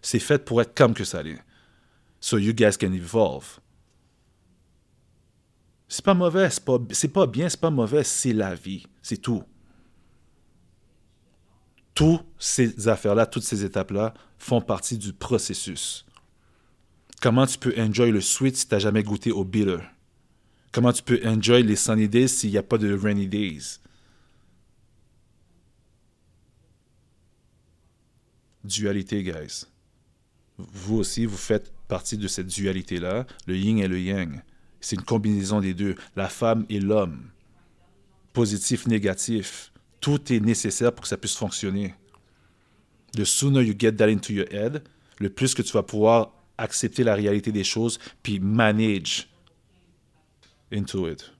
C'est 0.00 0.18
fait 0.18 0.44
pour 0.44 0.60
être 0.60 0.74
comme 0.74 0.94
que 0.94 1.04
ça 1.04 1.18
allait. 1.18 1.38
So 2.20 2.38
you 2.38 2.52
guys 2.52 2.76
can 2.78 2.92
evolve. 2.92 3.60
C'est 5.92 6.06
pas 6.06 6.14
mauvais, 6.14 6.48
c'est 6.48 6.64
pas, 6.64 6.78
pas 7.12 7.26
bien, 7.26 7.50
c'est 7.50 7.60
pas 7.60 7.68
mauvais, 7.68 8.02
c'est 8.02 8.32
la 8.32 8.54
vie. 8.54 8.86
C'est 9.02 9.18
tout. 9.18 9.44
Toutes 11.92 12.24
ces 12.38 12.88
affaires-là, 12.88 13.26
toutes 13.26 13.42
ces 13.42 13.62
étapes-là 13.62 14.14
font 14.38 14.62
partie 14.62 14.96
du 14.96 15.12
processus. 15.12 16.06
Comment 17.20 17.44
tu 17.44 17.58
peux 17.58 17.74
enjoy 17.76 18.10
le 18.10 18.22
sweet 18.22 18.56
si 18.56 18.66
tu 18.66 18.74
n'as 18.74 18.78
jamais 18.78 19.02
goûté 19.02 19.32
au 19.32 19.44
bitter? 19.44 19.80
Comment 20.72 20.94
tu 20.94 21.02
peux 21.02 21.20
enjoy 21.26 21.62
les 21.62 21.76
sunny 21.76 22.08
days 22.08 22.30
s'il 22.30 22.52
n'y 22.52 22.56
a 22.56 22.62
pas 22.62 22.78
de 22.78 22.90
rainy 22.94 23.28
days? 23.28 23.78
Dualité, 28.64 29.22
guys. 29.22 29.66
Vous 30.56 30.96
aussi, 30.96 31.26
vous 31.26 31.36
faites 31.36 31.70
partie 31.86 32.16
de 32.16 32.28
cette 32.28 32.46
dualité-là, 32.46 33.26
le 33.46 33.58
yin 33.58 33.76
et 33.76 33.88
le 33.88 34.00
yang. 34.00 34.42
C'est 34.82 34.96
une 34.96 35.02
combinaison 35.02 35.60
des 35.60 35.72
deux. 35.72 35.94
La 36.16 36.28
femme 36.28 36.66
et 36.68 36.80
l'homme. 36.80 37.30
Positif, 38.34 38.86
négatif. 38.86 39.72
Tout 40.00 40.32
est 40.32 40.40
nécessaire 40.40 40.92
pour 40.92 41.02
que 41.02 41.08
ça 41.08 41.16
puisse 41.16 41.36
fonctionner. 41.36 41.94
The 43.16 43.24
sooner 43.24 43.62
you 43.62 43.74
get 43.78 43.92
that 43.92 44.10
into 44.10 44.32
your 44.32 44.46
head, 44.50 44.82
le 45.18 45.30
plus 45.30 45.54
que 45.54 45.62
tu 45.62 45.72
vas 45.72 45.82
pouvoir 45.82 46.32
accepter 46.58 47.04
la 47.04 47.14
réalité 47.14 47.52
des 47.52 47.64
choses 47.64 47.98
puis 48.22 48.40
manage 48.40 49.28
into 50.72 51.08
it. 51.08 51.32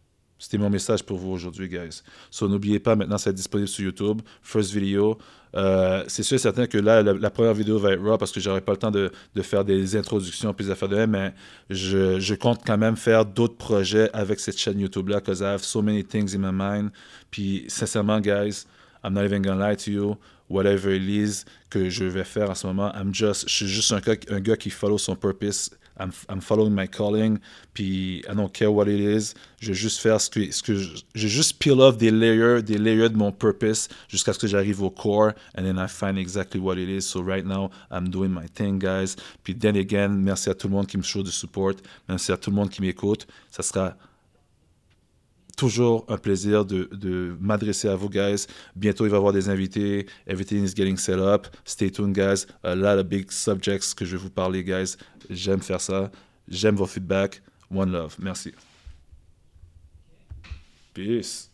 C'était 0.43 0.59
mon 0.59 0.71
message 0.71 1.05
pour 1.05 1.19
vous 1.19 1.31
aujourd'hui, 1.31 1.69
guys. 1.69 2.03
So, 2.29 2.49
n'oubliez 2.49 2.81
pas, 2.81 2.97
maintenant, 2.97 3.17
c'est 3.17 3.33
disponible 3.33 3.69
sur 3.69 3.85
YouTube. 3.85 4.23
First 4.43 4.73
video. 4.73 5.17
Euh, 5.55 6.03
c'est 6.09 6.25
sûr 6.25 6.35
et 6.35 6.39
certain 6.39 6.67
que 6.67 6.79
là, 6.79 7.01
la, 7.01 7.31
première 7.31 7.55
vidéo 7.55 7.79
va 7.79 7.93
être 7.93 8.03
raw 8.03 8.19
parce 8.19 8.33
que 8.33 8.41
j'aurai 8.41 8.61
pas 8.61 8.73
le 8.73 8.79
temps 8.79 8.91
de, 8.91 9.13
de, 9.37 9.43
faire 9.43 9.65
des 9.65 9.95
introductions 9.95 10.53
puis 10.53 10.67
des 10.67 10.73
affaires 10.73 10.89
de 10.89 10.97
même, 10.97 11.11
mais 11.11 11.33
je, 11.71 12.19
je 12.19 12.35
compte 12.35 12.63
quand 12.67 12.77
même 12.77 12.97
faire 12.97 13.25
d'autres 13.25 13.55
projets 13.55 14.11
avec 14.13 14.41
cette 14.41 14.59
chaîne 14.59 14.81
YouTube-là 14.81 15.21
because 15.21 15.43
I 15.43 15.45
have 15.45 15.63
so 15.63 15.81
many 15.81 16.03
things 16.03 16.35
in 16.35 16.39
my 16.39 16.51
mind. 16.53 16.91
Puis, 17.31 17.65
sincèrement, 17.69 18.19
guys, 18.19 18.65
I'm 19.05 19.15
not 19.15 19.25
even 19.25 19.43
gonna 19.43 19.71
lie 19.71 19.77
to 19.77 19.93
you. 19.93 20.17
Whatever 20.51 20.93
it 20.93 21.05
is 21.05 21.45
que 21.71 21.89
je 21.89 22.05
vais 22.05 22.25
faire 22.25 22.51
en 22.51 22.57
ce 22.57 22.67
moment, 22.67 22.91
I'm 22.97 23.15
just, 23.15 23.49
je 23.49 23.55
suis 23.55 23.69
juste 23.69 23.93
un 23.93 24.01
gars, 24.01 24.17
un 24.29 24.41
gars 24.41 24.57
qui 24.57 24.71
follow 24.71 24.99
son 24.99 25.15
purpose 25.15 25.71
I'm, 26.29 26.41
following 26.41 26.75
my 26.75 26.87
calling, 26.87 27.39
puis 27.75 28.23
I 28.29 28.35
don't 28.35 28.53
care 28.53 28.71
what 28.73 28.87
it 28.89 29.01
is. 29.01 29.35
Je 29.61 29.69
vais 29.69 29.75
juste 29.75 30.01
faire 30.01 30.21
ce 30.21 30.29
que, 30.29 30.51
ce 30.51 30.63
que 30.63 30.75
je 30.75 31.29
juste 31.29 31.59
peel 31.59 31.81
off 31.81 31.97
des 31.97 32.11
layers, 32.11 32.63
des 32.63 32.79
layers 32.79 33.09
de 33.09 33.17
mon 33.17 33.33
purpose 33.33 33.89
jusqu'à 34.09 34.33
ce 34.33 34.39
que 34.39 34.47
j'arrive 34.47 34.83
au 34.83 34.91
core, 34.91 35.33
and 35.57 35.63
then 35.63 35.79
I 35.79 35.87
find 35.89 36.19
exactly 36.19 36.61
what 36.61 36.77
it 36.77 36.89
is. 36.89 37.03
So 37.03 37.23
right 37.23 37.45
now, 37.45 37.71
I'm 37.91 38.09
doing 38.11 38.31
my 38.31 38.49
thing, 38.49 38.79
guys. 38.79 39.17
Puis 39.45 39.55
then 39.55 39.77
again, 39.77 40.09
merci 40.09 40.51
à 40.51 40.55
tout 40.55 40.69
le 40.69 40.75
monde 40.75 40.87
qui 40.87 40.97
me 40.97 41.03
show 41.03 41.23
du 41.23 41.31
support, 41.31 41.75
merci 42.09 42.33
à 42.33 42.37
tout 42.37 42.51
le 42.51 42.57
monde 42.57 42.71
qui 42.71 42.83
m'écoute. 42.83 43.27
Ça 43.51 43.63
sera 43.63 43.97
toujours 45.63 46.05
un 46.09 46.19
plaisir 46.19 46.65
de, 46.65 46.89
de 46.91 47.37
m'adresser 47.41 47.87
à 47.87 47.95
vous, 47.95 48.09
guys. 48.09 48.47
Bientôt, 48.75 49.07
il 49.07 49.11
va 49.11 49.17
y 49.17 49.19
avoir 49.19 49.33
des 49.33 49.49
invités. 49.49 50.07
Everything 50.27 50.65
is 50.65 50.75
getting 50.75 50.97
set 50.97 51.21
up. 51.21 51.47
Stay 51.65 51.89
tuned, 51.89 52.17
guys. 52.17 52.47
A 52.65 52.75
lot 52.75 52.99
of 52.99 53.07
big 53.07 53.31
subjects 53.31 53.95
que 53.95 54.05
je 54.05 54.17
vais 54.17 54.23
vous 54.25 54.31
parler, 54.31 54.65
guys. 54.65 54.97
J'aime 55.31 55.61
faire 55.61 55.81
ça. 55.81 56.11
J'aime 56.49 56.75
vos 56.75 56.87
feedbacks. 56.87 57.41
One 57.71 57.93
love. 57.93 58.17
Merci. 58.19 58.53
Peace. 60.95 61.49